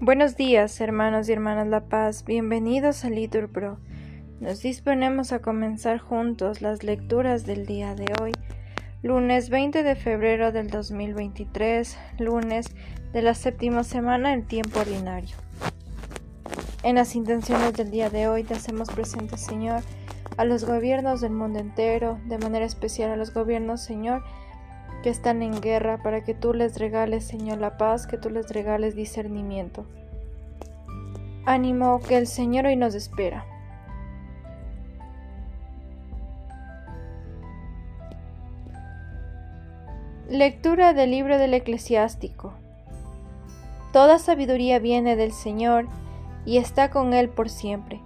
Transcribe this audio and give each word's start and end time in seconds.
Buenos 0.00 0.36
días, 0.36 0.80
hermanos 0.80 1.28
y 1.28 1.32
hermanas 1.32 1.66
La 1.66 1.80
Paz. 1.84 2.24
Bienvenidos 2.24 3.04
a 3.04 3.10
Litur 3.10 3.50
Pro. 3.50 3.78
Nos 4.40 4.62
disponemos 4.62 5.32
a 5.32 5.40
comenzar 5.40 5.98
juntos 5.98 6.62
las 6.62 6.82
lecturas 6.82 7.44
del 7.44 7.66
día 7.66 7.94
de 7.94 8.06
hoy, 8.22 8.32
lunes 9.02 9.50
20 9.50 9.82
de 9.82 9.96
febrero 9.96 10.52
del 10.52 10.70
2023, 10.70 11.98
lunes 12.20 12.66
de 13.12 13.22
la 13.22 13.34
séptima 13.34 13.84
semana 13.84 14.32
en 14.32 14.46
tiempo 14.46 14.80
ordinario. 14.80 15.36
En 16.84 16.94
las 16.94 17.16
intenciones 17.16 17.74
del 17.74 17.90
día 17.90 18.08
de 18.08 18.28
hoy 18.28 18.44
te 18.44 18.54
hacemos 18.54 18.88
presente, 18.88 19.36
Señor, 19.36 19.82
a 20.36 20.44
los 20.44 20.64
gobiernos 20.64 21.20
del 21.20 21.32
mundo 21.32 21.58
entero, 21.58 22.20
de 22.26 22.38
manera 22.38 22.64
especial 22.64 23.10
a 23.10 23.16
los 23.16 23.34
gobiernos, 23.34 23.82
Señor, 23.82 24.22
que 25.02 25.10
están 25.10 25.42
en 25.42 25.60
guerra, 25.60 26.02
para 26.02 26.24
que 26.24 26.34
tú 26.34 26.54
les 26.54 26.78
regales, 26.78 27.24
Señor, 27.24 27.58
la 27.58 27.76
paz, 27.76 28.06
que 28.06 28.18
tú 28.18 28.30
les 28.30 28.50
regales 28.50 28.94
discernimiento. 28.94 29.86
Ánimo, 31.46 32.00
que 32.00 32.16
el 32.16 32.26
Señor 32.26 32.66
hoy 32.66 32.76
nos 32.76 32.94
espera. 32.94 33.44
Lectura 40.28 40.92
del 40.92 41.10
libro 41.10 41.38
del 41.38 41.54
eclesiástico. 41.54 42.52
Toda 43.94 44.18
sabiduría 44.18 44.78
viene 44.78 45.16
del 45.16 45.32
Señor 45.32 45.86
y 46.44 46.58
está 46.58 46.90
con 46.90 47.14
Él 47.14 47.30
por 47.30 47.48
siempre. 47.48 48.02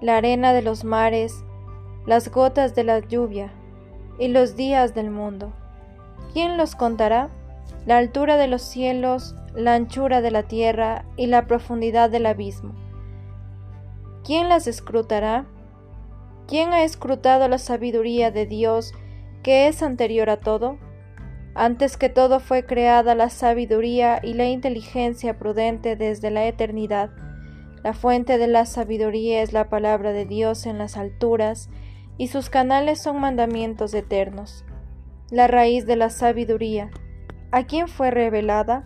La 0.00 0.18
arena 0.18 0.52
de 0.52 0.62
los 0.62 0.84
mares, 0.84 1.34
las 2.06 2.30
gotas 2.30 2.76
de 2.76 2.84
la 2.84 3.00
lluvia 3.00 3.50
y 4.20 4.28
los 4.28 4.54
días 4.54 4.94
del 4.94 5.10
mundo. 5.10 5.52
¿Quién 6.32 6.58
los 6.58 6.74
contará? 6.74 7.30
La 7.86 7.96
altura 7.96 8.36
de 8.36 8.48
los 8.48 8.62
cielos, 8.62 9.34
la 9.54 9.74
anchura 9.74 10.20
de 10.20 10.30
la 10.30 10.42
tierra 10.42 11.06
y 11.16 11.26
la 11.26 11.46
profundidad 11.46 12.10
del 12.10 12.26
abismo. 12.26 12.74
¿Quién 14.24 14.50
las 14.50 14.66
escrutará? 14.66 15.46
¿Quién 16.46 16.74
ha 16.74 16.82
escrutado 16.82 17.48
la 17.48 17.58
sabiduría 17.58 18.30
de 18.30 18.44
Dios 18.44 18.92
que 19.42 19.68
es 19.68 19.82
anterior 19.82 20.28
a 20.28 20.40
todo? 20.40 20.78
Antes 21.54 21.96
que 21.96 22.10
todo 22.10 22.40
fue 22.40 22.66
creada 22.66 23.14
la 23.14 23.30
sabiduría 23.30 24.20
y 24.22 24.34
la 24.34 24.46
inteligencia 24.46 25.38
prudente 25.38 25.96
desde 25.96 26.30
la 26.30 26.46
eternidad. 26.46 27.10
La 27.82 27.94
fuente 27.94 28.36
de 28.36 28.48
la 28.48 28.66
sabiduría 28.66 29.40
es 29.40 29.54
la 29.54 29.70
palabra 29.70 30.12
de 30.12 30.26
Dios 30.26 30.66
en 30.66 30.76
las 30.76 30.98
alturas, 30.98 31.70
y 32.18 32.28
sus 32.28 32.50
canales 32.50 33.00
son 33.00 33.20
mandamientos 33.20 33.94
eternos 33.94 34.64
la 35.30 35.46
raíz 35.46 35.84
de 35.84 35.96
la 35.96 36.08
sabiduría, 36.08 36.90
¿a 37.50 37.64
quién 37.64 37.88
fue 37.88 38.10
revelada? 38.10 38.84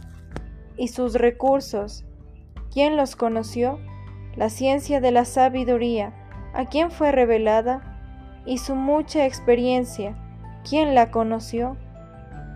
Y 0.77 0.89
sus 0.89 1.15
recursos, 1.15 2.05
¿quién 2.73 2.97
los 2.97 3.15
conoció? 3.15 3.79
La 4.35 4.49
ciencia 4.49 5.01
de 5.01 5.13
la 5.13 5.25
sabiduría, 5.25 6.13
¿a 6.53 6.65
quién 6.67 6.91
fue 6.91 7.13
revelada? 7.13 8.43
Y 8.45 8.59
su 8.59 8.75
mucha 8.75 9.25
experiencia, 9.25 10.17
¿quién 10.69 10.95
la 10.97 11.11
conoció? 11.13 11.77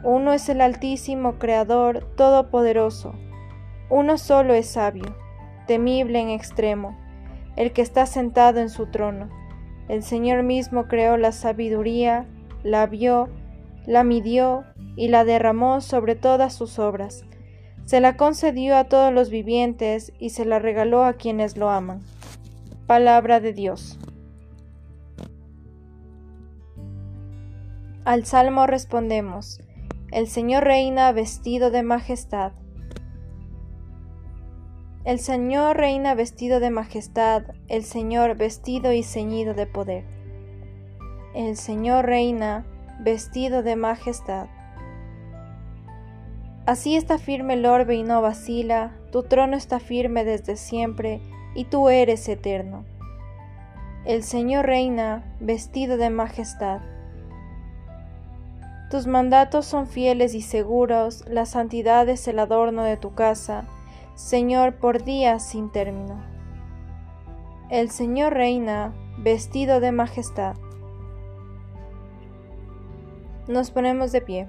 Uno 0.03 0.33
es 0.33 0.49
el 0.49 0.63
Altísimo 0.63 1.39
Creador 1.39 2.01
Todopoderoso, 2.17 3.15
uno 3.89 4.19
solo 4.19 4.55
es 4.55 4.67
sabio, 4.67 5.15
temible 5.69 6.21
en 6.21 6.31
extremo, 6.31 6.99
el 7.55 7.73
que 7.73 7.83
está 7.83 8.07
sentado 8.07 8.59
en 8.61 8.69
su 8.69 8.87
trono. 8.87 9.29
El 9.89 10.03
Señor 10.03 10.43
mismo 10.43 10.89
creó 10.89 11.17
la 11.17 11.31
sabiduría, 11.31 12.27
la 12.65 12.87
vio, 12.87 13.29
la 13.87 14.05
midió 14.05 14.65
y 14.97 15.09
la 15.09 15.25
derramó 15.25 15.81
sobre 15.81 16.15
todas 16.17 16.55
sus 16.55 16.79
obras. 16.79 17.25
Se 17.85 18.01
la 18.01 18.17
concedió 18.17 18.77
a 18.77 18.85
todos 18.85 19.13
los 19.13 19.31
vivientes 19.31 20.13
y 20.19 20.31
se 20.31 20.45
la 20.45 20.59
regaló 20.59 21.05
a 21.05 21.15
quienes 21.15 21.57
lo 21.57 21.71
aman. 21.71 22.03
Palabra 22.87 23.41
de 23.41 23.53
Dios. 23.53 23.99
Al 28.05 28.25
salmo 28.25 28.67
respondemos, 28.67 29.61
El 30.11 30.29
Señor 30.29 30.65
reina 30.65 31.11
vestido 31.13 31.71
de 31.71 31.83
majestad. 31.83 32.53
El 35.05 35.21
Señor 35.21 35.77
reina 35.77 36.15
vestido 36.15 36.59
de 36.59 36.71
majestad, 36.71 37.45
el 37.69 37.85
Señor 37.85 38.37
vestido 38.37 38.93
y 38.93 39.05
ceñido 39.05 39.55
de 39.55 39.67
poder. 39.69 40.05
El 41.35 41.57
Señor 41.57 42.07
reina 42.07 42.67
vestido 42.99 43.63
de 43.63 43.77
majestad. 43.77 44.47
Así 46.67 46.97
está 46.97 47.19
firme 47.19 47.55
el 47.55 47.67
orbe 47.67 47.95
y 47.95 48.03
no 48.03 48.23
vacila, 48.23 48.93
tu 49.13 49.23
trono 49.23 49.57
está 49.57 49.79
firme 49.79 50.25
desde 50.25 50.57
siempre, 50.57 51.21
y 51.55 51.65
tú 51.65 51.89
eres 51.89 52.29
eterno. 52.29 52.85
El 54.05 54.23
Señor 54.23 54.67
reina, 54.67 55.25
vestido 55.41 55.97
de 55.97 56.11
majestad. 56.11 56.81
Tus 58.91 59.07
mandatos 59.07 59.67
son 59.67 59.87
fieles 59.87 60.35
y 60.35 60.43
seguros, 60.43 61.25
la 61.29 61.45
santidad 61.47 62.09
es 62.09 62.27
el 62.29 62.39
adorno 62.39 62.83
de 62.83 62.97
tu 62.97 63.15
casa, 63.15 63.65
Señor, 64.15 64.77
por 64.77 65.05
días 65.05 65.47
sin 65.47 65.71
término. 65.71 66.21
El 67.69 67.91
Señor 67.91 68.35
reina, 68.35 68.93
vestido 69.19 69.81
de 69.81 69.93
majestad. 69.93 70.57
Nos 73.49 73.71
ponemos 73.71 74.11
de 74.11 74.21
pie. 74.21 74.49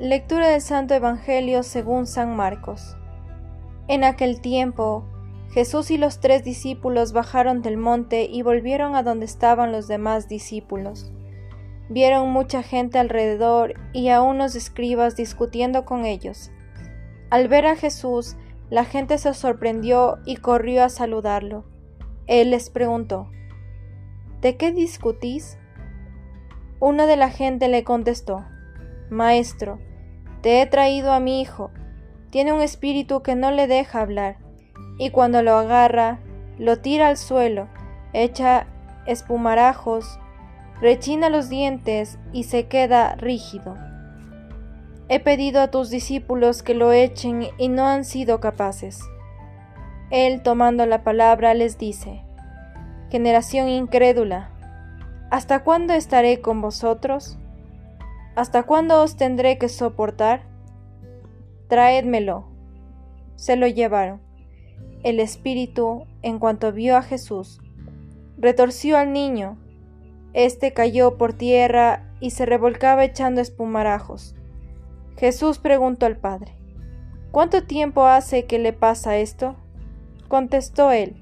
Lectura 0.00 0.48
del 0.48 0.60
Santo 0.60 0.94
Evangelio 0.94 1.62
según 1.62 2.08
San 2.08 2.34
Marcos. 2.34 2.96
En 3.86 4.02
aquel 4.02 4.40
tiempo, 4.40 5.04
Jesús 5.52 5.92
y 5.92 5.96
los 5.96 6.18
tres 6.18 6.42
discípulos 6.42 7.12
bajaron 7.12 7.62
del 7.62 7.76
monte 7.76 8.24
y 8.24 8.42
volvieron 8.42 8.96
a 8.96 9.04
donde 9.04 9.26
estaban 9.26 9.70
los 9.70 9.86
demás 9.86 10.28
discípulos. 10.28 11.12
Vieron 11.88 12.32
mucha 12.32 12.64
gente 12.64 12.98
alrededor 12.98 13.74
y 13.92 14.08
a 14.08 14.22
unos 14.22 14.56
escribas 14.56 15.14
discutiendo 15.14 15.84
con 15.84 16.04
ellos. 16.04 16.50
Al 17.30 17.46
ver 17.46 17.66
a 17.66 17.76
Jesús, 17.76 18.34
la 18.70 18.84
gente 18.84 19.18
se 19.18 19.32
sorprendió 19.34 20.18
y 20.26 20.38
corrió 20.38 20.82
a 20.82 20.88
saludarlo. 20.88 21.64
Él 22.26 22.50
les 22.50 22.70
preguntó, 22.70 23.30
¿De 24.40 24.56
qué 24.56 24.72
discutís? 24.72 25.58
Uno 26.78 27.06
de 27.06 27.16
la 27.16 27.30
gente 27.30 27.68
le 27.68 27.84
contestó, 27.84 28.44
Maestro, 29.08 29.78
te 30.42 30.60
he 30.60 30.66
traído 30.66 31.12
a 31.12 31.20
mi 31.20 31.40
hijo. 31.40 31.70
Tiene 32.30 32.52
un 32.52 32.60
espíritu 32.60 33.22
que 33.22 33.34
no 33.34 33.50
le 33.50 33.66
deja 33.66 34.00
hablar, 34.00 34.36
y 34.98 35.10
cuando 35.10 35.42
lo 35.42 35.56
agarra, 35.56 36.20
lo 36.58 36.78
tira 36.78 37.08
al 37.08 37.16
suelo, 37.16 37.68
echa 38.12 38.66
espumarajos, 39.06 40.18
rechina 40.80 41.30
los 41.30 41.48
dientes 41.48 42.18
y 42.32 42.44
se 42.44 42.66
queda 42.66 43.14
rígido. 43.16 43.76
He 45.08 45.20
pedido 45.20 45.60
a 45.60 45.70
tus 45.70 45.88
discípulos 45.88 46.62
que 46.62 46.74
lo 46.74 46.92
echen 46.92 47.48
y 47.58 47.68
no 47.68 47.86
han 47.86 48.04
sido 48.04 48.40
capaces. 48.40 49.00
Él, 50.10 50.42
tomando 50.42 50.84
la 50.84 51.04
palabra, 51.04 51.54
les 51.54 51.78
dice, 51.78 52.22
Generación 53.10 53.68
incrédula, 53.68 54.50
¿Hasta 55.28 55.64
cuándo 55.64 55.92
estaré 55.92 56.40
con 56.40 56.60
vosotros? 56.60 57.36
¿Hasta 58.36 58.62
cuándo 58.62 59.02
os 59.02 59.16
tendré 59.16 59.58
que 59.58 59.68
soportar? 59.68 60.42
Traédmelo. 61.66 62.46
Se 63.34 63.56
lo 63.56 63.66
llevaron. 63.66 64.20
El 65.02 65.18
espíritu, 65.18 66.06
en 66.22 66.38
cuanto 66.38 66.70
vio 66.72 66.96
a 66.96 67.02
Jesús, 67.02 67.60
retorció 68.38 68.98
al 68.98 69.12
niño. 69.12 69.58
Este 70.32 70.72
cayó 70.72 71.16
por 71.16 71.32
tierra 71.32 72.04
y 72.20 72.30
se 72.30 72.46
revolcaba 72.46 73.04
echando 73.04 73.40
espumarajos. 73.40 74.36
Jesús 75.16 75.58
preguntó 75.58 76.06
al 76.06 76.18
padre, 76.18 76.54
¿Cuánto 77.32 77.64
tiempo 77.64 78.06
hace 78.06 78.46
que 78.46 78.60
le 78.60 78.72
pasa 78.72 79.16
esto? 79.16 79.56
Contestó 80.28 80.92
él, 80.92 81.20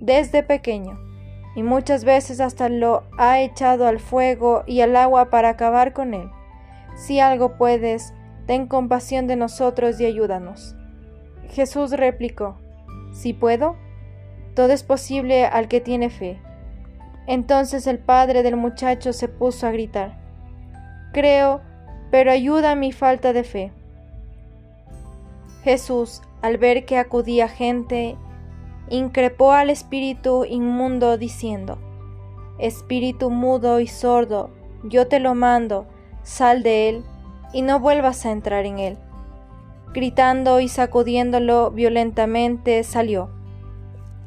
desde 0.00 0.42
pequeño 0.42 1.07
y 1.58 1.64
muchas 1.64 2.04
veces 2.04 2.38
hasta 2.38 2.68
lo 2.68 3.02
ha 3.18 3.40
echado 3.40 3.88
al 3.88 3.98
fuego 3.98 4.62
y 4.64 4.80
al 4.80 4.94
agua 4.94 5.28
para 5.28 5.48
acabar 5.48 5.92
con 5.92 6.14
él. 6.14 6.30
Si 6.94 7.18
algo 7.18 7.56
puedes, 7.58 8.14
ten 8.46 8.68
compasión 8.68 9.26
de 9.26 9.34
nosotros 9.34 10.00
y 10.00 10.06
ayúdanos. 10.06 10.76
Jesús 11.50 11.90
replicó, 11.90 12.60
Si 13.12 13.32
puedo, 13.32 13.74
todo 14.54 14.72
es 14.72 14.84
posible 14.84 15.46
al 15.46 15.66
que 15.66 15.80
tiene 15.80 16.10
fe. 16.10 16.40
Entonces 17.26 17.88
el 17.88 17.98
padre 17.98 18.44
del 18.44 18.54
muchacho 18.54 19.12
se 19.12 19.26
puso 19.26 19.66
a 19.66 19.72
gritar, 19.72 20.16
Creo, 21.12 21.60
pero 22.12 22.30
ayuda 22.30 22.70
a 22.70 22.76
mi 22.76 22.92
falta 22.92 23.32
de 23.32 23.42
fe. 23.42 23.72
Jesús, 25.64 26.22
al 26.40 26.56
ver 26.56 26.84
que 26.84 26.98
acudía 26.98 27.48
gente 27.48 28.16
increpó 28.90 29.52
al 29.52 29.70
espíritu 29.70 30.44
inmundo 30.44 31.18
diciendo, 31.18 31.78
Espíritu 32.58 33.30
mudo 33.30 33.80
y 33.80 33.86
sordo, 33.86 34.50
yo 34.82 35.06
te 35.06 35.20
lo 35.20 35.34
mando, 35.34 35.86
sal 36.22 36.62
de 36.62 36.88
él. 36.88 37.04
y 37.52 37.62
no 37.62 37.80
vuelvas 37.80 38.26
a 38.26 38.30
entrar 38.30 38.66
en 38.66 38.78
él. 38.78 38.98
Gritando 39.94 40.60
y 40.60 40.68
sacudiéndolo 40.68 41.70
violentamente, 41.70 42.84
salió. 42.84 43.30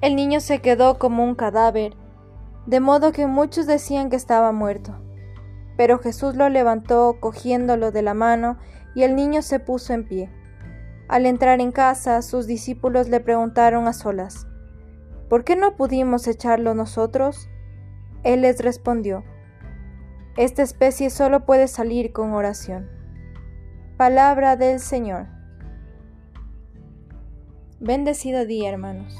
El 0.01 0.15
niño 0.15 0.39
se 0.39 0.59
quedó 0.59 0.97
como 0.97 1.23
un 1.23 1.35
cadáver, 1.35 1.93
de 2.65 2.79
modo 2.79 3.11
que 3.11 3.27
muchos 3.27 3.67
decían 3.67 4.09
que 4.09 4.15
estaba 4.15 4.51
muerto. 4.51 4.95
Pero 5.77 5.99
Jesús 5.99 6.35
lo 6.35 6.49
levantó 6.49 7.17
cogiéndolo 7.19 7.91
de 7.91 8.01
la 8.01 8.15
mano 8.15 8.57
y 8.95 9.03
el 9.03 9.15
niño 9.15 9.43
se 9.43 9.59
puso 9.59 9.93
en 9.93 10.07
pie. 10.07 10.31
Al 11.07 11.27
entrar 11.27 11.61
en 11.61 11.71
casa, 11.71 12.21
sus 12.23 12.47
discípulos 12.47 13.09
le 13.09 13.19
preguntaron 13.19 13.87
a 13.87 13.93
solas, 13.93 14.47
¿por 15.31 15.45
qué 15.45 15.55
no 15.55 15.77
pudimos 15.77 16.27
echarlo 16.27 16.73
nosotros? 16.73 17.47
Él 18.25 18.41
les 18.41 18.61
respondió, 18.61 19.23
esta 20.35 20.61
especie 20.61 21.09
solo 21.09 21.45
puede 21.45 21.69
salir 21.69 22.11
con 22.11 22.33
oración. 22.33 22.89
Palabra 23.95 24.57
del 24.57 24.81
Señor. 24.81 25.27
Bendecido 27.79 28.45
día, 28.45 28.71
hermanos. 28.71 29.15